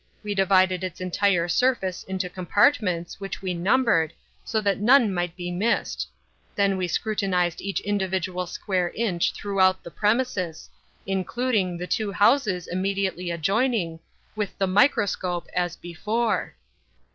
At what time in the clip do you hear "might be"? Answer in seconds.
5.13-5.51